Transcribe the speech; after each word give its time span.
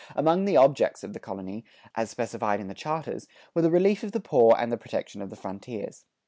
Among 0.15 0.45
the 0.45 0.57
objects 0.57 1.03
of 1.03 1.13
the 1.13 1.19
colony, 1.19 1.63
as 1.93 2.09
specified 2.09 2.59
in 2.59 2.67
the 2.67 2.73
charters, 2.73 3.27
were 3.53 3.61
the 3.61 3.69
relief 3.69 4.01
of 4.01 4.13
the 4.13 4.19
poor 4.19 4.55
and 4.57 4.71
the 4.71 4.75
protection 4.75 5.21
of 5.21 5.29
the 5.29 5.35
frontiers. 5.35 6.05